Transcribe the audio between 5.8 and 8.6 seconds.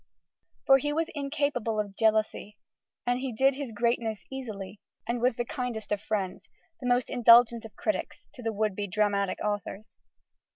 of friends, the most indulgent of critics, to